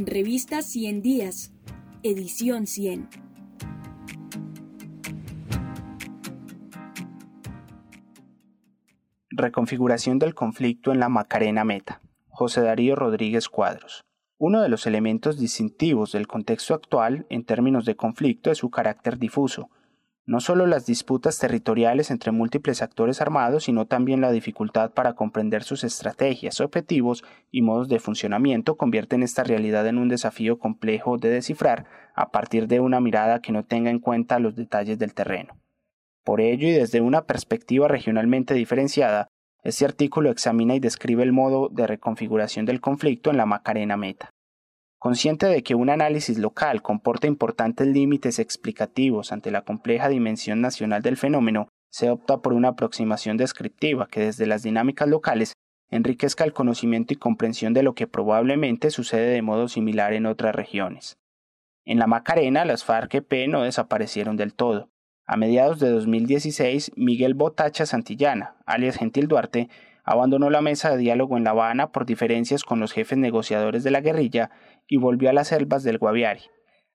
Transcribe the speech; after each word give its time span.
Revista 0.00 0.62
100 0.62 1.02
Días, 1.02 1.52
edición 2.04 2.68
100. 2.68 3.08
Reconfiguración 9.30 10.20
del 10.20 10.36
conflicto 10.36 10.92
en 10.92 11.00
la 11.00 11.08
Macarena 11.08 11.64
Meta. 11.64 12.00
José 12.28 12.60
Darío 12.60 12.94
Rodríguez 12.94 13.48
Cuadros. 13.48 14.04
Uno 14.38 14.62
de 14.62 14.68
los 14.68 14.86
elementos 14.86 15.36
distintivos 15.36 16.12
del 16.12 16.28
contexto 16.28 16.74
actual 16.74 17.26
en 17.28 17.44
términos 17.44 17.84
de 17.84 17.96
conflicto 17.96 18.52
es 18.52 18.58
su 18.58 18.70
carácter 18.70 19.18
difuso, 19.18 19.68
no 20.28 20.40
solo 20.40 20.66
las 20.66 20.84
disputas 20.84 21.38
territoriales 21.38 22.10
entre 22.10 22.32
múltiples 22.32 22.82
actores 22.82 23.22
armados, 23.22 23.64
sino 23.64 23.86
también 23.86 24.20
la 24.20 24.30
dificultad 24.30 24.90
para 24.90 25.14
comprender 25.14 25.62
sus 25.64 25.84
estrategias, 25.84 26.60
objetivos 26.60 27.24
y 27.50 27.62
modos 27.62 27.88
de 27.88 27.98
funcionamiento 27.98 28.76
convierten 28.76 29.22
esta 29.22 29.42
realidad 29.42 29.86
en 29.86 29.96
un 29.96 30.10
desafío 30.10 30.58
complejo 30.58 31.16
de 31.16 31.30
descifrar 31.30 31.86
a 32.14 32.30
partir 32.30 32.68
de 32.68 32.78
una 32.78 33.00
mirada 33.00 33.40
que 33.40 33.52
no 33.52 33.64
tenga 33.64 33.88
en 33.88 34.00
cuenta 34.00 34.38
los 34.38 34.54
detalles 34.54 34.98
del 34.98 35.14
terreno. 35.14 35.56
Por 36.24 36.42
ello 36.42 36.68
y 36.68 36.72
desde 36.72 37.00
una 37.00 37.24
perspectiva 37.24 37.88
regionalmente 37.88 38.52
diferenciada, 38.52 39.28
este 39.64 39.86
artículo 39.86 40.30
examina 40.30 40.74
y 40.74 40.80
describe 40.80 41.22
el 41.22 41.32
modo 41.32 41.70
de 41.70 41.86
reconfiguración 41.86 42.66
del 42.66 42.82
conflicto 42.82 43.30
en 43.30 43.38
la 43.38 43.46
Macarena 43.46 43.96
Meta. 43.96 44.28
Consciente 44.98 45.46
de 45.46 45.62
que 45.62 45.76
un 45.76 45.90
análisis 45.90 46.38
local 46.38 46.82
comporta 46.82 47.28
importantes 47.28 47.86
límites 47.86 48.40
explicativos 48.40 49.30
ante 49.30 49.52
la 49.52 49.62
compleja 49.62 50.08
dimensión 50.08 50.60
nacional 50.60 51.02
del 51.02 51.16
fenómeno, 51.16 51.68
se 51.88 52.10
opta 52.10 52.38
por 52.38 52.52
una 52.52 52.68
aproximación 52.68 53.36
descriptiva 53.36 54.08
que 54.08 54.20
desde 54.20 54.46
las 54.46 54.64
dinámicas 54.64 55.08
locales 55.08 55.52
enriquezca 55.90 56.42
el 56.42 56.52
conocimiento 56.52 57.14
y 57.14 57.16
comprensión 57.16 57.74
de 57.74 57.84
lo 57.84 57.94
que 57.94 58.08
probablemente 58.08 58.90
sucede 58.90 59.30
de 59.30 59.42
modo 59.42 59.68
similar 59.68 60.12
en 60.14 60.26
otras 60.26 60.54
regiones. 60.54 61.16
En 61.84 61.98
la 61.98 62.06
Macarena, 62.06 62.64
las 62.64 62.84
FARC-EP 62.84 63.48
no 63.48 63.62
desaparecieron 63.62 64.36
del 64.36 64.52
todo. 64.52 64.90
A 65.26 65.36
mediados 65.36 65.78
de 65.78 65.90
2016, 65.90 66.92
Miguel 66.96 67.34
Botacha 67.34 67.86
Santillana, 67.86 68.56
alias 68.66 68.96
Gentil 68.96 69.28
Duarte, 69.28 69.68
abandonó 70.04 70.48
la 70.48 70.62
mesa 70.62 70.90
de 70.90 70.96
diálogo 70.96 71.36
en 71.36 71.44
La 71.44 71.50
Habana 71.50 71.92
por 71.92 72.06
diferencias 72.06 72.64
con 72.64 72.80
los 72.80 72.92
jefes 72.92 73.18
negociadores 73.18 73.84
de 73.84 73.90
la 73.90 74.00
guerrilla 74.00 74.50
y 74.88 74.96
volvió 74.96 75.30
a 75.30 75.32
las 75.32 75.48
selvas 75.48 75.84
del 75.84 75.98
Guaviare. 75.98 76.40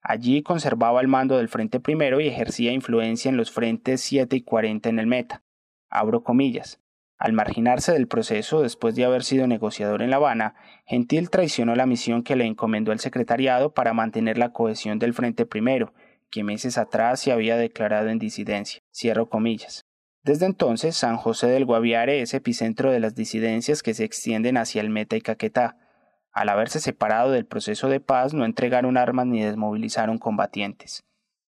Allí 0.02 0.44
conservaba 0.44 1.00
el 1.00 1.08
mando 1.08 1.38
del 1.38 1.48
Frente 1.48 1.80
Primero 1.80 2.20
y 2.20 2.28
ejercía 2.28 2.74
influencia 2.74 3.30
en 3.30 3.38
los 3.38 3.52
frentes 3.52 4.02
7 4.02 4.36
y 4.36 4.42
40 4.42 4.90
en 4.90 5.00
el 5.00 5.08
Meta. 5.08 5.44
Abro 5.90 6.24
comillas. 6.24 6.82
Al 7.18 7.32
marginarse 7.32 7.94
del 7.94 8.10
proceso 8.10 8.62
después 8.62 8.96
de 8.96 9.06
haber 9.06 9.24
sido 9.24 9.48
negociador 9.48 10.02
en 10.02 10.10
La 10.10 10.18
Habana, 10.18 10.56
Gentil 10.86 11.30
traicionó 11.30 11.74
la 11.76 11.86
misión 11.86 12.22
que 12.22 12.36
le 12.36 12.46
encomendó 12.46 12.92
el 12.92 13.00
secretariado 13.00 13.74
para 13.74 13.94
mantener 13.94 14.38
la 14.38 14.52
cohesión 14.52 15.00
del 15.00 15.14
Frente 15.14 15.46
Primero, 15.46 15.94
que 16.30 16.44
meses 16.44 16.78
atrás 16.78 17.22
se 17.22 17.32
había 17.32 17.56
declarado 17.56 18.10
en 18.10 18.20
disidencia. 18.20 18.82
Cierro 18.92 19.30
comillas. 19.30 19.86
Desde 20.24 20.46
entonces, 20.48 20.98
San 20.98 21.16
José 21.18 21.48
del 21.48 21.64
Guaviare 21.64 22.22
es 22.22 22.34
epicentro 22.34 22.92
de 22.92 23.00
las 23.00 23.16
disidencias 23.16 23.84
que 23.84 23.94
se 23.94 24.04
extienden 24.04 24.58
hacia 24.58 24.82
el 24.82 24.90
Meta 24.90 25.16
y 25.16 25.22
Caquetá. 25.22 25.78
Al 26.34 26.50
haberse 26.50 26.80
separado 26.80 27.32
del 27.32 27.46
proceso 27.46 27.90
de 27.90 28.00
paz, 28.00 28.34
no 28.34 28.44
entregaron 28.44 28.98
armas 28.98 29.28
ni 29.28 29.44
desmovilizaron 29.44 30.18
combatientes. 30.18 31.04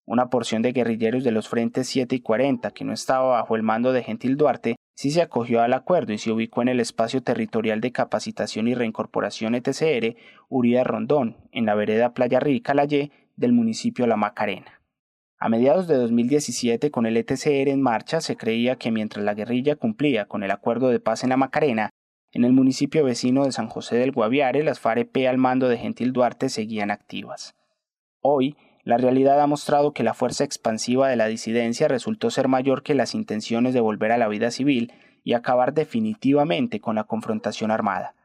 Una 0.06 0.30
porción 0.30 0.62
de 0.62 0.74
guerrilleros 0.74 1.24
de 1.24 1.32
los 1.32 1.50
frentes 1.50 1.88
7 1.90 2.16
y 2.16 2.20
40, 2.20 2.70
que 2.70 2.86
no 2.86 2.94
estaba 2.94 3.32
bajo 3.32 3.56
el 3.56 3.64
mando 3.64 3.94
de 3.94 4.04
Gentil 4.04 4.38
Duarte, 4.38 4.76
sí 4.96 5.10
se 5.10 5.24
acogió 5.24 5.64
al 5.64 5.74
acuerdo 5.74 6.14
y 6.14 6.20
se 6.20 6.32
ubicó 6.32 6.62
en 6.62 6.68
el 6.68 6.80
espacio 6.80 7.24
territorial 7.24 7.82
de 7.82 7.92
capacitación 7.92 8.68
y 8.68 8.76
reincorporación 8.76 9.56
ETCR 9.56 10.16
Urida 10.50 10.84
Rondón, 10.84 11.38
en 11.52 11.66
la 11.66 11.74
vereda 11.74 12.14
Playa 12.14 12.40
Rica, 12.40 12.76
La 12.76 12.86
Y, 12.86 13.12
del 13.36 13.54
municipio 13.54 14.06
La 14.06 14.18
Macarena. 14.18 14.82
A 15.40 15.50
mediados 15.50 15.88
de 15.88 15.96
2017, 15.96 16.92
con 16.92 17.08
el 17.08 17.18
ETCR 17.18 17.70
en 17.70 17.82
marcha, 17.82 18.22
se 18.22 18.38
creía 18.38 18.76
que 18.76 18.92
mientras 18.92 19.26
la 19.26 19.34
guerrilla 19.34 19.76
cumplía 19.76 20.26
con 20.26 20.44
el 20.44 20.52
acuerdo 20.52 20.90
de 20.90 21.00
paz 21.00 21.24
en 21.24 21.32
la 21.32 21.38
Macarena, 21.38 21.90
en 22.36 22.44
el 22.44 22.52
municipio 22.52 23.06
vecino 23.06 23.46
de 23.46 23.54
San 23.54 23.70
José 23.70 23.96
del 23.96 24.12
Guaviare, 24.12 24.62
las 24.62 24.82
FAREP 24.82 25.16
al 25.30 25.38
mando 25.38 25.70
de 25.70 25.78
Gentil 25.78 26.12
Duarte 26.12 26.50
seguían 26.50 26.92
activas. 26.92 27.56
Hoy, 28.20 28.58
la 28.84 28.98
realidad 28.98 29.40
ha 29.40 29.48
mostrado 29.48 29.94
que 29.94 30.04
la 30.04 30.14
fuerza 30.14 30.44
expansiva 30.44 31.08
de 31.08 31.16
la 31.16 31.28
disidencia 31.28 31.88
resultó 31.88 32.30
ser 32.30 32.50
mayor 32.50 32.84
que 32.84 32.94
las 32.94 33.16
intenciones 33.16 33.74
de 33.74 33.80
volver 33.80 34.12
a 34.12 34.18
la 34.18 34.28
vida 34.28 34.52
civil 34.52 34.92
y 35.24 35.32
acabar 35.32 35.74
definitivamente 35.74 36.82
con 36.82 36.96
la 36.96 37.06
confrontación 37.06 37.72
armada. 37.72 38.16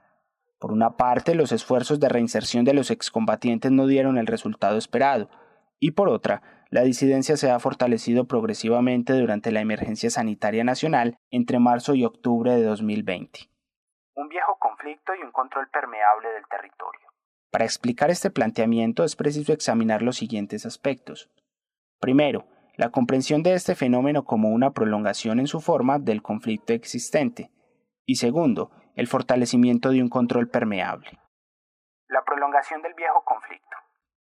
Por 0.59 0.73
una 0.73 0.97
parte, 0.97 1.37
los 1.37 1.53
esfuerzos 1.53 2.01
de 2.01 2.09
reinserción 2.09 2.65
de 2.65 2.75
los 2.75 2.91
excombatientes 2.91 3.71
no 3.71 3.87
dieron 3.87 4.19
el 4.19 4.27
resultado 4.27 4.77
esperado, 4.77 5.31
y 5.79 5.93
por 5.93 6.09
otra, 6.09 6.43
la 6.71 6.83
disidencia 6.83 7.37
se 7.37 7.49
ha 7.49 7.61
fortalecido 7.61 8.25
progresivamente 8.25 9.13
durante 9.13 9.53
la 9.53 9.61
emergencia 9.61 10.11
sanitaria 10.11 10.65
nacional 10.65 11.17
entre 11.31 11.61
marzo 11.61 11.95
y 11.95 12.05
octubre 12.05 12.57
de 12.57 12.65
2020. 12.65 13.50
Un 14.21 14.29
viejo 14.29 14.55
conflicto 14.59 15.15
y 15.15 15.25
un 15.25 15.33
control 15.33 15.71
permeable 15.71 16.29
del 16.29 16.47
territorio. 16.47 17.09
Para 17.51 17.65
explicar 17.65 18.11
este 18.11 18.31
planteamiento 18.31 19.03
es 19.03 19.17
preciso 19.17 19.55
examinar 19.55 20.03
los 20.03 20.17
siguientes 20.17 20.67
aspectos. 20.67 21.31
Primero, 22.01 22.45
la 22.77 22.91
comprensión 22.91 23.43
de 23.43 23.55
este 23.55 23.75
fenómeno 23.75 24.27
como 24.27 24.51
una 24.51 24.73
prolongación 24.73 25.41
en 25.41 25.47
su 25.47 25.63
forma 25.63 25.99
del 25.99 26.21
conflicto 26.21 26.75
existente. 26.75 27.51
Y 28.05 28.17
segundo, 28.17 28.71
el 28.95 29.07
fortalecimiento 29.07 29.89
de 29.89 30.03
un 30.03 30.11
control 30.11 30.51
permeable. 30.51 31.19
La 32.09 32.23
prolongación 32.23 32.83
del 32.83 32.93
viejo 32.93 33.25
conflicto. 33.25 33.75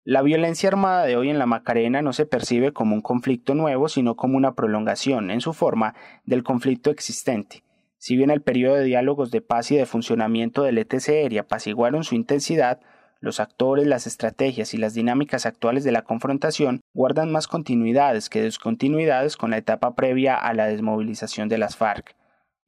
La 0.05 0.21
violencia 0.21 0.69
armada 0.69 1.07
de 1.07 1.17
hoy 1.17 1.31
en 1.31 1.39
la 1.39 1.47
Macarena 1.47 2.03
no 2.03 2.13
se 2.13 2.27
percibe 2.27 2.75
como 2.75 2.95
un 2.95 3.01
conflicto 3.01 3.55
nuevo, 3.55 3.89
sino 3.89 4.15
como 4.15 4.37
una 4.37 4.53
prolongación, 4.53 5.31
en 5.31 5.41
su 5.41 5.55
forma, 5.55 5.95
del 6.27 6.45
conflicto 6.45 6.91
existente. 6.91 7.63
Si 8.06 8.17
bien 8.17 8.31
el 8.31 8.41
periodo 8.41 8.77
de 8.77 8.84
diálogos 8.84 9.33
de 9.33 9.41
paz 9.41 9.72
y 9.72 9.77
de 9.77 9.84
funcionamiento 9.84 10.62
del 10.62 10.78
ETCR 10.78 11.41
apaciguaron 11.41 12.05
su 12.05 12.15
intensidad, 12.15 12.78
los 13.19 13.41
actores, 13.41 13.84
las 13.84 14.06
estrategias 14.06 14.75
y 14.75 14.77
las 14.77 14.94
dinámicas 14.94 15.44
actuales 15.44 15.83
de 15.83 15.91
la 15.91 16.03
confrontación 16.03 16.83
guardan 16.95 17.33
más 17.33 17.49
continuidades 17.49 18.31
que 18.31 18.41
descontinuidades 18.41 19.37
con 19.37 19.50
la 19.50 19.56
etapa 19.56 19.97
previa 19.97 20.37
a 20.37 20.55
la 20.55 20.66
desmovilización 20.69 21.49
de 21.49 21.59
las 21.59 21.75
FARC. 21.75 22.15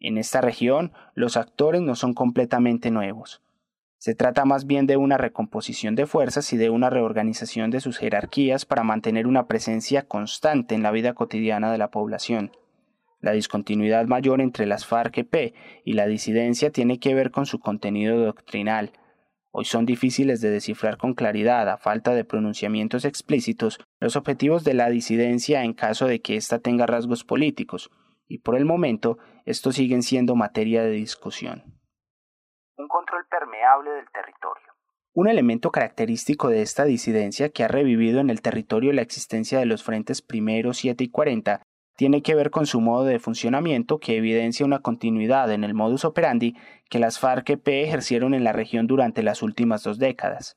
En 0.01 0.19
esta 0.19 0.41
región, 0.41 0.91
los 1.15 1.37
actores 1.37 1.83
no 1.83 1.95
son 1.95 2.15
completamente 2.15 2.91
nuevos. 2.91 3.41
Se 3.99 4.17
trata 4.17 4.45
más 4.45 4.67
bien 4.67 4.89
de 4.89 4.97
una 4.97 5.19
recomposición 5.19 5.95
de 5.95 6.07
fuerzas 6.07 6.53
y 6.53 6.57
de 6.57 6.71
una 6.71 6.91
reorganización 6.91 7.71
de 7.71 7.79
sus 7.79 7.99
jerarquías 7.99 8.67
para 8.67 8.83
mantener 8.83 9.29
una 9.29 9.47
presencia 9.47 10.03
constante 10.03 10.75
en 10.75 10.83
la 10.83 10.91
vida 10.91 11.15
cotidiana 11.15 11.71
de 11.71 11.79
la 11.79 11.93
población. 11.93 12.51
La 13.21 13.33
discontinuidad 13.33 14.07
mayor 14.07 14.41
entre 14.41 14.67
las 14.67 14.87
FARC-EP 14.87 15.55
y 15.85 15.93
la 15.95 16.07
disidencia 16.07 16.71
tiene 16.71 16.99
que 17.01 17.15
ver 17.15 17.31
con 17.31 17.47
su 17.47 17.59
contenido 17.59 18.19
doctrinal. 18.19 18.93
Hoy 19.51 19.65
son 19.65 19.87
difíciles 19.87 20.41
de 20.41 20.51
descifrar 20.51 20.99
con 20.99 21.15
claridad, 21.15 21.69
a 21.69 21.79
falta 21.79 22.15
de 22.15 22.25
pronunciamientos 22.25 23.05
explícitos, 23.05 23.81
los 23.99 24.17
objetivos 24.17 24.63
de 24.65 24.75
la 24.75 24.89
disidencia 24.91 25.65
en 25.65 25.73
caso 25.73 26.07
de 26.07 26.21
que 26.21 26.37
ésta 26.37 26.59
tenga 26.59 26.87
rasgos 26.87 27.25
políticos, 27.25 27.91
y 28.29 28.39
por 28.39 28.57
el 28.57 28.65
momento 28.65 29.19
estos 29.47 29.77
siguen 29.77 30.03
siendo 30.03 30.37
materia 30.37 30.83
de 30.83 30.91
discusión 30.91 31.79
un 32.79 32.89
control 32.89 33.27
permeable 33.29 33.91
del 33.91 34.07
territorio. 34.11 34.73
Un 35.13 35.29
elemento 35.29 35.71
característico 35.71 36.49
de 36.49 36.63
esta 36.63 36.85
disidencia 36.85 37.51
que 37.51 37.65
ha 37.65 37.69
revivido 37.69 38.21
en 38.21 38.31
el 38.31 38.41
territorio 38.41 38.93
la 38.93 39.03
existencia 39.03 39.59
de 39.59 39.67
los 39.67 39.83
frentes 39.83 40.23
primero, 40.23 40.73
7 40.73 41.03
y 41.03 41.11
40 41.11 41.63
tiene 41.99 42.23
que 42.23 42.37
ver 42.37 42.53
con 42.53 42.65
su 42.67 42.81
modo 42.81 43.05
de 43.05 43.19
funcionamiento 43.19 43.99
que 43.99 44.17
evidencia 44.17 44.65
una 44.65 44.79
continuidad 44.79 45.51
en 45.51 45.65
el 45.65 45.75
modus 45.75 46.05
operandi 46.05 46.55
que 46.89 47.01
las 47.01 47.19
FARC-EP 47.19 47.67
ejercieron 47.83 48.35
en 48.35 48.45
la 48.45 48.53
región 48.53 48.87
durante 48.87 49.25
las 49.25 49.43
últimas 49.43 49.83
dos 49.83 49.99
décadas. 49.99 50.57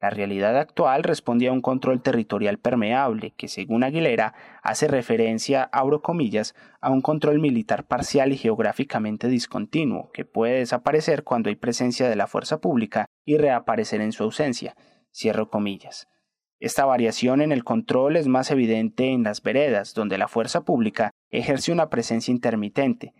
La 0.00 0.08
realidad 0.08 0.56
actual 0.56 1.02
respondía 1.02 1.50
a 1.50 1.52
un 1.52 1.60
control 1.60 2.00
territorial 2.00 2.56
permeable 2.56 3.34
que, 3.36 3.48
según 3.48 3.84
Aguilera, 3.84 4.32
hace 4.62 4.88
referencia, 4.88 5.64
abro 5.70 6.00
a 6.80 6.90
un 6.90 7.02
control 7.02 7.40
militar 7.40 7.86
parcial 7.86 8.32
y 8.32 8.38
geográficamente 8.38 9.28
discontinuo, 9.28 10.10
que 10.14 10.24
puede 10.24 10.60
desaparecer 10.60 11.24
cuando 11.24 11.50
hay 11.50 11.56
presencia 11.56 12.08
de 12.08 12.16
la 12.16 12.26
fuerza 12.26 12.58
pública 12.62 13.04
y 13.26 13.36
reaparecer 13.36 14.00
en 14.00 14.12
su 14.12 14.22
ausencia. 14.22 14.74
Cierro 15.12 15.50
comillas. 15.50 16.08
Esta 16.60 16.84
variación 16.84 17.40
en 17.40 17.52
el 17.52 17.64
control 17.64 18.16
es 18.16 18.28
más 18.28 18.50
evidente 18.50 19.12
en 19.12 19.24
las 19.24 19.42
veredas, 19.42 19.94
donde 19.94 20.18
la 20.18 20.28
fuerza 20.28 20.60
pública 20.60 21.10
ejerce 21.30 21.72
una 21.72 21.88
presencia 21.88 22.32
intermitente, 22.32 23.14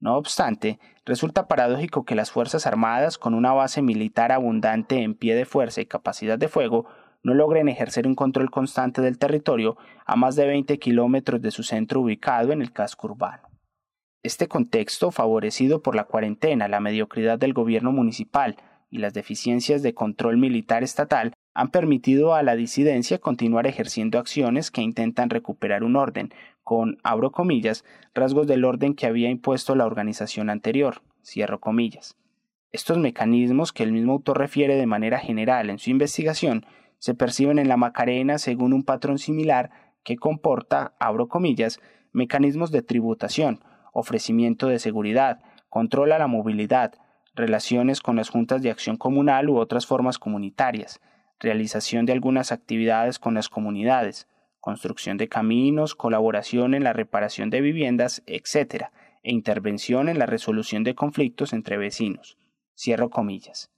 no 0.00 0.16
obstante, 0.16 0.78
resulta 1.04 1.48
paradójico 1.48 2.04
que 2.04 2.14
las 2.14 2.30
Fuerzas 2.30 2.66
Armadas, 2.66 3.18
con 3.18 3.34
una 3.34 3.52
base 3.52 3.82
militar 3.82 4.30
abundante 4.30 5.02
en 5.02 5.14
pie 5.14 5.34
de 5.34 5.44
fuerza 5.44 5.80
y 5.80 5.86
capacidad 5.86 6.38
de 6.38 6.46
fuego, 6.46 6.86
no 7.24 7.34
logren 7.34 7.68
ejercer 7.68 8.06
un 8.06 8.14
control 8.14 8.48
constante 8.48 9.02
del 9.02 9.18
territorio 9.18 9.76
a 10.06 10.14
más 10.14 10.36
de 10.36 10.46
20 10.46 10.78
kilómetros 10.78 11.42
de 11.42 11.50
su 11.50 11.64
centro 11.64 12.00
ubicado 12.00 12.52
en 12.52 12.62
el 12.62 12.72
casco 12.72 13.08
urbano. 13.08 13.48
Este 14.22 14.46
contexto, 14.46 15.10
favorecido 15.10 15.82
por 15.82 15.96
la 15.96 16.04
cuarentena, 16.04 16.68
la 16.68 16.78
mediocridad 16.78 17.38
del 17.38 17.52
gobierno 17.52 17.90
municipal 17.90 18.56
y 18.90 18.98
las 18.98 19.14
deficiencias 19.14 19.82
de 19.82 19.94
control 19.94 20.36
militar 20.36 20.84
estatal, 20.84 21.32
han 21.58 21.70
permitido 21.70 22.36
a 22.36 22.44
la 22.44 22.54
disidencia 22.54 23.18
continuar 23.18 23.66
ejerciendo 23.66 24.20
acciones 24.20 24.70
que 24.70 24.80
intentan 24.80 25.28
recuperar 25.28 25.82
un 25.82 25.96
orden, 25.96 26.32
con, 26.62 26.98
abro 27.02 27.32
comillas, 27.32 27.84
rasgos 28.14 28.46
del 28.46 28.64
orden 28.64 28.94
que 28.94 29.06
había 29.06 29.28
impuesto 29.28 29.74
la 29.74 29.84
organización 29.84 30.50
anterior, 30.50 31.02
cierro 31.24 31.58
comillas. 31.58 32.16
Estos 32.70 32.98
mecanismos 32.98 33.72
que 33.72 33.82
el 33.82 33.90
mismo 33.90 34.12
autor 34.12 34.38
refiere 34.38 34.76
de 34.76 34.86
manera 34.86 35.18
general 35.18 35.68
en 35.68 35.80
su 35.80 35.90
investigación 35.90 36.64
se 37.00 37.14
perciben 37.14 37.58
en 37.58 37.66
la 37.66 37.76
Macarena 37.76 38.38
según 38.38 38.72
un 38.72 38.84
patrón 38.84 39.18
similar 39.18 39.72
que 40.04 40.14
comporta, 40.14 40.94
abro 41.00 41.26
comillas, 41.26 41.80
mecanismos 42.12 42.70
de 42.70 42.82
tributación, 42.82 43.64
ofrecimiento 43.92 44.68
de 44.68 44.78
seguridad, 44.78 45.40
controla 45.68 46.20
la 46.20 46.28
movilidad, 46.28 46.94
relaciones 47.34 48.00
con 48.00 48.14
las 48.14 48.28
juntas 48.28 48.62
de 48.62 48.70
acción 48.70 48.96
comunal 48.96 49.48
u 49.48 49.56
otras 49.56 49.86
formas 49.86 50.20
comunitarias, 50.20 51.00
realización 51.40 52.06
de 52.06 52.12
algunas 52.12 52.52
actividades 52.52 53.18
con 53.18 53.34
las 53.34 53.48
comunidades, 53.48 54.28
construcción 54.60 55.16
de 55.16 55.28
caminos, 55.28 55.94
colaboración 55.94 56.74
en 56.74 56.84
la 56.84 56.92
reparación 56.92 57.50
de 57.50 57.60
viviendas, 57.60 58.22
etc., 58.26 58.86
e 59.22 59.32
intervención 59.32 60.08
en 60.08 60.18
la 60.18 60.26
resolución 60.26 60.84
de 60.84 60.94
conflictos 60.94 61.52
entre 61.52 61.76
vecinos. 61.76 62.38
Cierro 62.76 63.10
comillas. 63.10 63.70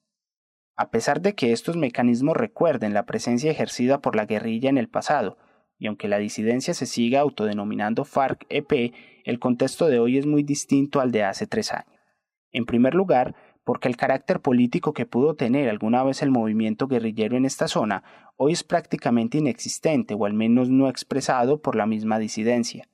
A 0.76 0.90
pesar 0.90 1.20
de 1.20 1.34
que 1.34 1.52
estos 1.52 1.76
mecanismos 1.76 2.36
recuerden 2.36 2.94
la 2.94 3.06
presencia 3.06 3.50
ejercida 3.50 4.00
por 4.00 4.16
la 4.16 4.26
guerrilla 4.26 4.70
en 4.70 4.78
el 4.78 4.88
pasado, 4.88 5.38
y 5.78 5.86
aunque 5.86 6.08
la 6.08 6.18
disidencia 6.18 6.74
se 6.74 6.86
siga 6.86 7.20
autodenominando 7.20 8.04
FARC-EP, 8.04 8.94
el 9.24 9.38
contexto 9.38 9.88
de 9.88 9.98
hoy 9.98 10.18
es 10.18 10.26
muy 10.26 10.42
distinto 10.42 11.00
al 11.00 11.10
de 11.10 11.24
hace 11.24 11.46
tres 11.46 11.72
años. 11.72 12.00
En 12.52 12.66
primer 12.66 12.94
lugar, 12.94 13.34
porque 13.70 13.86
el 13.86 13.96
carácter 13.96 14.40
político 14.40 14.92
que 14.92 15.06
pudo 15.06 15.36
tener 15.36 15.68
alguna 15.68 16.02
vez 16.02 16.22
el 16.22 16.32
movimiento 16.32 16.88
guerrillero 16.88 17.36
en 17.36 17.44
esta 17.44 17.68
zona 17.68 18.02
hoy 18.36 18.50
es 18.50 18.64
prácticamente 18.64 19.38
inexistente 19.38 20.14
o 20.14 20.26
al 20.26 20.34
menos 20.34 20.68
no 20.68 20.88
expresado 20.88 21.62
por 21.62 21.76
la 21.76 21.86
misma 21.86 22.18
disidencia. 22.18 22.88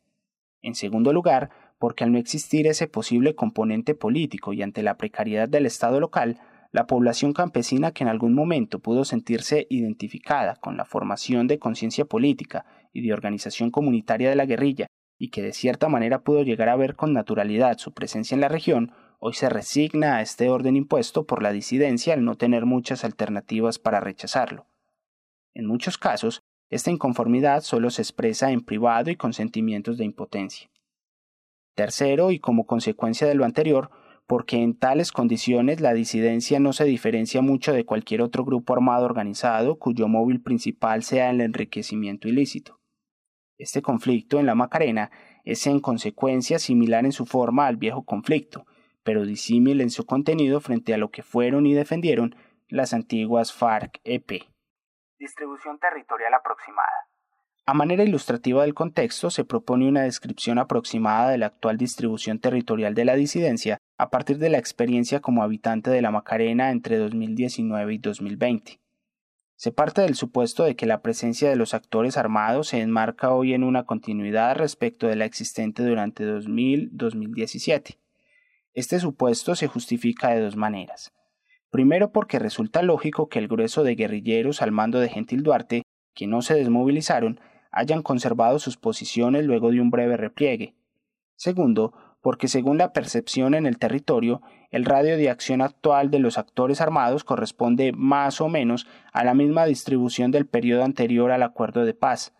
En 0.61 0.75
segundo 0.75 1.15
lugar, 1.15 1.49
porque 1.79 2.05
al 2.05 2.13
no 2.13 2.19
existir 2.19 2.67
ese 2.67 2.89
posible 2.89 3.35
componente 3.35 3.95
político 3.95 4.53
y 4.53 4.61
ante 4.61 4.83
la 4.83 4.99
precariedad 4.99 5.49
del 5.49 5.65
Estado 5.65 5.99
local, 5.99 6.41
la 6.73 6.87
población 6.87 7.33
campesina 7.33 7.93
que 7.93 8.05
en 8.05 8.11
algún 8.11 8.35
momento 8.35 8.79
pudo 8.79 9.07
sentirse 9.07 9.67
identificada 9.71 10.57
con 10.57 10.77
la 10.77 10.85
formación 10.85 11.47
de 11.47 11.59
conciencia 11.59 12.05
política 12.05 12.67
y 12.93 13.01
de 13.01 13.15
organización 13.15 13.71
comunitaria 13.71 14.29
de 14.29 14.37
la 14.37 14.45
guerrilla 14.45 14.89
y 15.19 15.31
que 15.31 15.41
de 15.41 15.55
cierta 15.55 15.89
manera 15.89 16.21
pudo 16.21 16.43
llegar 16.43 16.69
a 16.69 16.77
ver 16.77 16.97
con 16.97 17.15
naturalidad 17.15 17.79
su 17.79 17.95
presencia 17.95 18.35
en 18.35 18.43
la 18.43 18.49
región, 18.49 18.93
hoy 19.19 19.35
se 19.35 19.49
resigna 19.49 20.17
a 20.17 20.23
este 20.23 20.49
orden 20.49 20.77
impuesto 20.77 21.27
por 21.27 21.43
la 21.43 21.53
disidencia 21.53 22.15
al 22.15 22.25
no 22.25 22.37
tener 22.37 22.67
muchas 22.67 23.05
alternativas 23.05 23.79
para 23.79 24.01
rechazarlo. 24.01 24.67
En 25.55 25.67
muchos 25.67 25.99
casos, 25.99 26.43
esta 26.69 26.91
inconformidad 26.91 27.63
solo 27.63 27.91
se 27.91 28.03
expresa 28.03 28.51
en 28.51 28.61
privado 28.61 29.11
y 29.11 29.17
con 29.17 29.33
sentimientos 29.33 29.99
de 29.99 30.05
impotencia. 30.05 30.69
Tercero, 31.75 32.31
y 32.31 32.39
como 32.39 32.67
consecuencia 32.67 33.27
de 33.27 33.35
lo 33.35 33.45
anterior, 33.45 33.91
porque 34.27 34.57
en 34.57 34.77
tales 34.77 35.13
condiciones 35.13 35.81
la 35.81 35.95
disidencia 35.95 36.59
no 36.59 36.73
se 36.73 36.85
diferencia 36.85 37.43
mucho 37.43 37.73
de 37.73 37.85
cualquier 37.85 38.23
otro 38.23 38.45
grupo 38.45 38.73
armado 38.73 39.05
organizado 39.05 39.79
cuyo 39.79 40.09
móvil 40.09 40.43
principal 40.43 41.05
sea 41.05 41.31
el 41.31 41.41
enriquecimiento 41.41 42.29
ilícito. 42.29 42.81
Este 43.59 43.83
conflicto 43.83 44.41
en 44.41 44.47
la 44.47 44.55
Macarena 44.55 45.11
es 45.45 45.67
en 45.67 45.81
consecuencia 45.81 46.59
similar 46.59 47.05
en 47.05 47.13
su 47.13 47.25
forma 47.25 47.67
al 47.67 47.77
viejo 47.77 48.05
conflicto, 48.05 48.67
pero 49.07 49.25
disímil 49.25 49.81
en 49.81 49.91
su 49.91 50.05
contenido 50.05 50.61
frente 50.61 50.93
a 50.93 50.99
lo 50.99 51.13
que 51.13 51.23
fueron 51.23 51.65
y 51.65 51.75
defendieron 51.75 52.35
las 52.67 52.93
antiguas 52.93 53.53
FARC-EP. 53.53 54.43
Distribución 55.17 55.79
territorial 55.79 56.35
aproximada. 56.35 56.91
A 57.67 57.73
manera 57.73 58.03
ilustrativa 58.03 58.63
del 58.63 58.75
contexto, 58.75 59.31
se 59.31 59.45
propone 59.45 59.89
una 59.89 60.03
descripción 60.03 60.59
aproximada 60.59 61.31
de 61.31 61.39
la 61.39 61.47
actual 61.47 61.77
distribución 61.77 62.41
territorial 62.41 62.97
de 62.97 63.05
la 63.05 63.15
disidencia 63.15 63.79
a 63.97 64.11
partir 64.11 64.39
de 64.39 64.51
la 64.51 64.59
experiencia 64.59 65.21
como 65.21 65.45
habitante 65.45 65.91
de 65.91 66.03
la 66.03 66.11
Macarena 66.11 66.73
entre 66.73 66.99
2019 66.99 67.95
y 67.95 67.99
2020. 67.99 68.81
Se 69.55 69.71
parte 69.71 70.03
del 70.03 70.17
supuesto 70.17 70.65
de 70.65 70.75
que 70.75 70.87
la 70.87 71.01
presencia 71.01 71.49
de 71.49 71.57
los 71.57 71.75
actores 71.75 72.17
armados 72.17 72.69
se 72.69 72.81
enmarca 72.81 73.31
hoy 73.31 73.55
en 73.55 73.63
una 73.63 73.85
continuidad 73.85 74.57
respecto 74.57 75.07
de 75.07 75.15
la 75.15 75.27
existente 75.27 75.85
durante 75.85 76.25
2000-2017. 76.25 77.99
Este 78.77 79.01
supuesto 79.01 79.55
se 79.55 79.69
justifica 79.69 80.29
de 80.29 80.43
dos 80.43 80.55
maneras. 80.55 81.11
Primero 81.71 82.13
porque 82.13 82.39
resulta 82.39 82.83
lógico 82.83 83.31
que 83.31 83.39
el 83.39 83.49
grueso 83.49 83.85
de 83.85 83.95
guerrilleros 83.95 84.61
al 84.61 84.71
mando 84.71 85.01
de 85.01 85.09
Gentil 85.09 85.43
Duarte, 85.43 85.83
que 86.15 86.27
no 86.27 86.43
se 86.43 86.57
desmovilizaron, 86.57 87.41
hayan 87.73 88.03
conservado 88.03 88.59
sus 88.59 88.77
posiciones 88.77 89.47
luego 89.47 89.71
de 89.71 89.81
un 89.81 89.89
breve 89.89 90.19
repliegue. 90.19 90.75
Segundo, 91.37 91.95
porque 92.21 92.49
según 92.49 92.77
la 92.77 92.93
percepción 92.93 93.55
en 93.55 93.65
el 93.65 93.79
territorio, 93.79 94.43
el 94.71 94.85
radio 94.85 95.17
de 95.17 95.31
acción 95.31 95.63
actual 95.63 96.11
de 96.11 96.19
los 96.19 96.37
actores 96.37 96.83
armados 96.83 97.25
corresponde 97.25 97.93
más 97.93 98.43
o 98.43 98.51
menos 98.51 98.87
a 99.15 99.25
la 99.25 99.33
misma 99.33 99.65
distribución 99.65 100.33
del 100.33 100.47
periodo 100.47 100.85
anterior 100.85 101.31
al 101.31 101.45
acuerdo 101.45 101.87
de 101.87 101.95
paz. 101.95 102.35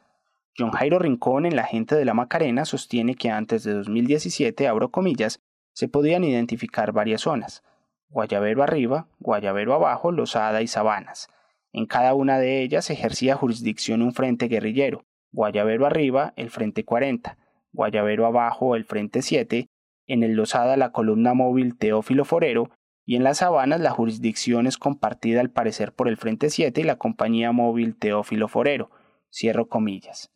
John 0.59 0.73
Jairo 0.73 0.99
Rincón 0.99 1.47
en 1.47 1.57
La 1.57 1.65
Gente 1.65 1.95
de 1.95 2.05
la 2.05 2.13
Macarena 2.13 2.67
sostiene 2.67 3.15
que 3.15 3.31
antes 3.31 3.65
de 3.65 3.73
2017, 3.73 4.69
abro 4.69 4.91
comillas, 4.91 5.41
se 5.77 5.89
podían 5.89 6.25
identificar 6.25 6.93
varias 6.93 7.21
zonas, 7.21 7.63
Guayabero 8.09 8.63
arriba, 8.63 9.09
Guayabero 9.19 9.75
abajo, 9.75 10.11
Losada 10.11 10.63
y 10.63 10.69
Sabanas. 10.69 11.29
En 11.71 11.85
cada 11.85 12.15
una 12.15 12.39
de 12.39 12.63
ellas 12.63 12.89
ejercía 12.89 13.37
jurisdicción 13.37 14.01
un 14.01 14.15
frente 14.15 14.49
guerrillero, 14.49 15.05
Guayabero 15.33 15.85
arriba, 15.85 16.33
el 16.37 16.49
frente 16.49 16.87
40, 16.87 17.37
Guayabero 17.73 18.25
abajo, 18.25 18.75
el 18.75 18.87
frente 18.87 19.21
7, 19.21 19.69
en 20.07 20.23
el 20.23 20.33
Losada 20.33 20.79
la 20.79 20.93
columna 20.93 21.35
móvil 21.35 21.77
Teófilo 21.77 22.25
Forero, 22.25 22.71
y 23.05 23.17
en 23.17 23.23
las 23.23 23.39
Sabanas 23.39 23.81
la 23.81 23.91
jurisdicción 23.91 24.67
es 24.67 24.79
compartida 24.79 25.43
al 25.43 25.51
parecer 25.51 25.93
por 25.93 26.09
el 26.09 26.17
frente 26.17 26.49
7 26.49 26.81
y 26.81 26.85
la 26.85 26.97
compañía 26.97 27.53
móvil 27.53 27.99
Teófilo 27.99 28.49
Forero, 28.49 28.91
cierro 29.31 29.69
comillas. 29.69 30.31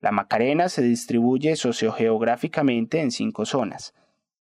La 0.00 0.12
Macarena 0.12 0.68
se 0.68 0.82
distribuye 0.82 1.56
sociogeográficamente 1.56 3.00
en 3.00 3.10
cinco 3.10 3.46
zonas, 3.46 3.94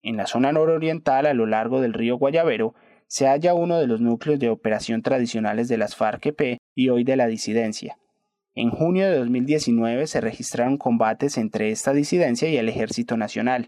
en 0.03 0.17
la 0.17 0.27
zona 0.27 0.51
nororiental, 0.51 1.25
a 1.25 1.33
lo 1.33 1.45
largo 1.45 1.81
del 1.81 1.93
río 1.93 2.17
Guayabero, 2.17 2.75
se 3.07 3.27
halla 3.27 3.53
uno 3.53 3.79
de 3.79 3.87
los 3.87 4.01
núcleos 4.01 4.39
de 4.39 4.49
operación 4.49 5.01
tradicionales 5.01 5.67
de 5.67 5.77
las 5.77 5.95
FARC-EP 5.95 6.57
y 6.75 6.89
hoy 6.89 7.03
de 7.03 7.15
la 7.15 7.27
disidencia. 7.27 7.97
En 8.53 8.69
junio 8.69 9.05
de 9.09 9.17
2019 9.17 10.07
se 10.07 10.19
registraron 10.19 10.77
combates 10.77 11.37
entre 11.37 11.71
esta 11.71 11.93
disidencia 11.93 12.49
y 12.49 12.57
el 12.57 12.69
Ejército 12.69 13.15
Nacional. 13.15 13.67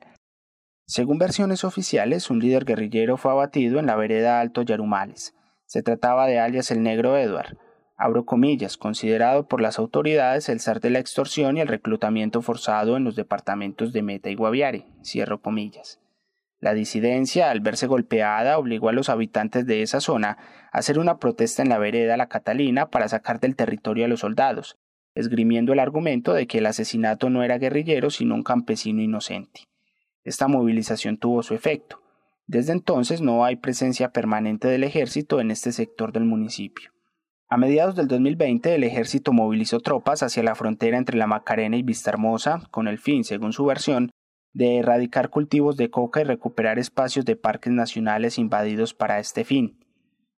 Según 0.85 1.19
versiones 1.19 1.63
oficiales, 1.63 2.29
un 2.29 2.39
líder 2.39 2.65
guerrillero 2.65 3.15
fue 3.15 3.31
abatido 3.31 3.79
en 3.79 3.85
la 3.85 3.95
vereda 3.95 4.39
Alto 4.39 4.63
Yarumales. 4.63 5.35
Se 5.65 5.83
trataba 5.83 6.25
de 6.25 6.39
alias 6.39 6.71
el 6.71 6.81
Negro 6.81 7.15
Edward, 7.15 7.57
abro 7.95 8.25
comillas, 8.25 8.77
considerado 8.77 9.47
por 9.47 9.61
las 9.61 9.77
autoridades 9.77 10.49
el 10.49 10.59
zar 10.59 10.79
de 10.79 10.89
la 10.89 10.99
extorsión 10.99 11.57
y 11.57 11.61
el 11.61 11.67
reclutamiento 11.67 12.41
forzado 12.41 12.97
en 12.97 13.03
los 13.03 13.15
departamentos 13.15 13.93
de 13.93 14.01
Meta 14.01 14.29
y 14.29 14.35
Guaviare, 14.35 14.87
cierro 15.03 15.41
comillas. 15.41 15.99
La 16.59 16.73
disidencia, 16.73 17.51
al 17.51 17.61
verse 17.61 17.87
golpeada, 17.87 18.57
obligó 18.57 18.89
a 18.89 18.93
los 18.93 19.09
habitantes 19.09 19.65
de 19.65 19.81
esa 19.81 20.01
zona 20.01 20.37
a 20.71 20.79
hacer 20.79 20.99
una 20.99 21.17
protesta 21.17 21.61
en 21.61 21.69
la 21.69 21.77
vereda 21.77 22.17
La 22.17 22.27
Catalina 22.27 22.89
para 22.89 23.07
sacar 23.07 23.39
del 23.39 23.55
territorio 23.55 24.05
a 24.05 24.07
los 24.09 24.19
soldados, 24.19 24.77
esgrimiendo 25.15 25.71
el 25.71 25.79
argumento 25.79 26.33
de 26.33 26.47
que 26.47 26.57
el 26.57 26.65
asesinato 26.65 27.29
no 27.29 27.43
era 27.43 27.57
guerrillero 27.57 28.09
sino 28.09 28.35
un 28.35 28.43
campesino 28.43 29.01
inocente. 29.01 29.69
Esta 30.23 30.47
movilización 30.47 31.17
tuvo 31.17 31.43
su 31.43 31.53
efecto. 31.53 32.01
Desde 32.45 32.73
entonces 32.73 33.21
no 33.21 33.45
hay 33.45 33.55
presencia 33.55 34.11
permanente 34.11 34.67
del 34.67 34.83
ejército 34.83 35.39
en 35.39 35.51
este 35.51 35.71
sector 35.71 36.11
del 36.11 36.25
municipio. 36.25 36.91
A 37.47 37.57
mediados 37.57 37.95
del 37.95 38.07
2020 38.07 38.75
el 38.75 38.83
ejército 38.83 39.31
movilizó 39.31 39.79
tropas 39.79 40.23
hacia 40.23 40.43
la 40.43 40.55
frontera 40.55 40.97
entre 40.97 41.17
la 41.17 41.25
Macarena 41.25 41.77
y 41.77 41.83
Vistahermosa 41.83 42.67
con 42.69 42.87
el 42.87 42.99
fin, 42.99 43.23
según 43.23 43.53
su 43.53 43.65
versión, 43.65 44.11
de 44.53 44.77
erradicar 44.77 45.29
cultivos 45.29 45.77
de 45.77 45.89
coca 45.89 46.21
y 46.21 46.23
recuperar 46.23 46.79
espacios 46.79 47.25
de 47.25 47.35
parques 47.35 47.71
nacionales 47.71 48.37
invadidos 48.37 48.93
para 48.93 49.19
este 49.19 49.43
fin. 49.43 49.77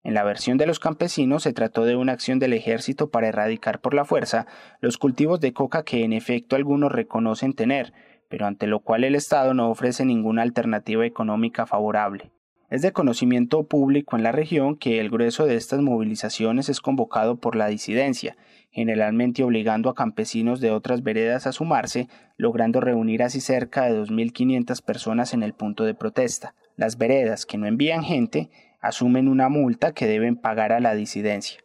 En 0.02 0.14
la 0.14 0.24
versión 0.24 0.56
de 0.56 0.66
los 0.66 0.78
campesinos 0.78 1.42
se 1.42 1.52
trató 1.52 1.84
de 1.84 1.96
una 1.96 2.12
acción 2.12 2.38
del 2.38 2.54
ejército 2.54 3.10
para 3.10 3.28
erradicar 3.28 3.80
por 3.80 3.92
la 3.94 4.04
fuerza 4.04 4.46
los 4.80 4.96
cultivos 4.96 5.40
de 5.40 5.52
coca 5.52 5.84
que 5.84 6.04
en 6.04 6.12
efecto 6.12 6.56
algunos 6.56 6.90
reconocen 6.90 7.52
tener, 7.52 7.92
pero 8.28 8.46
ante 8.46 8.66
lo 8.66 8.80
cual 8.80 9.04
el 9.04 9.14
Estado 9.14 9.52
no 9.52 9.70
ofrece 9.70 10.04
ninguna 10.04 10.42
alternativa 10.42 11.04
económica 11.04 11.66
favorable. 11.66 12.30
Es 12.70 12.82
de 12.82 12.92
conocimiento 12.92 13.64
público 13.66 14.16
en 14.16 14.22
la 14.22 14.30
región 14.30 14.76
que 14.76 15.00
el 15.00 15.10
grueso 15.10 15.44
de 15.44 15.56
estas 15.56 15.80
movilizaciones 15.80 16.68
es 16.68 16.80
convocado 16.80 17.40
por 17.40 17.56
la 17.56 17.66
disidencia, 17.66 18.36
generalmente 18.70 19.42
obligando 19.42 19.90
a 19.90 19.96
campesinos 19.96 20.60
de 20.60 20.70
otras 20.70 21.02
veredas 21.02 21.48
a 21.48 21.52
sumarse, 21.52 22.06
logrando 22.36 22.80
reunir 22.80 23.24
así 23.24 23.40
cerca 23.40 23.86
de 23.86 24.00
2.500 24.00 24.84
personas 24.84 25.34
en 25.34 25.42
el 25.42 25.52
punto 25.52 25.82
de 25.82 25.94
protesta. 25.94 26.54
Las 26.76 26.96
veredas 26.96 27.44
que 27.44 27.58
no 27.58 27.66
envían 27.66 28.04
gente 28.04 28.50
asumen 28.80 29.26
una 29.26 29.48
multa 29.48 29.90
que 29.90 30.06
deben 30.06 30.36
pagar 30.36 30.70
a 30.70 30.78
la 30.78 30.94
disidencia. 30.94 31.58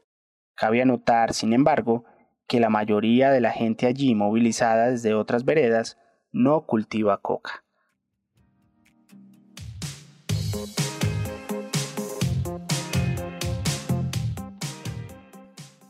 Cabe 0.55 0.81
anotar, 0.81 1.35
sin 1.35 1.53
embargo, 1.53 2.05
que 2.47 2.59
la 2.59 2.69
mayoría 2.69 3.29
de 3.29 3.41
la 3.41 3.51
gente 3.51 3.85
allí 3.85 4.15
movilizada 4.15 4.89
desde 4.89 5.13
otras 5.13 5.45
veredas 5.45 5.99
no 6.31 6.65
cultiva 6.65 7.21
coca. 7.21 7.63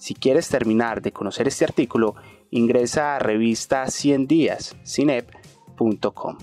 Si 0.06 0.14
quieres 0.14 0.50
terminar 0.50 1.02
de 1.02 1.12
conocer 1.12 1.48
este 1.48 1.66
artículo, 1.66 2.14
ingresa 2.52 3.16
a 3.16 3.18
revista 3.18 3.88
100 3.88 4.28
días, 4.28 4.76
cinep.com. 4.86 6.38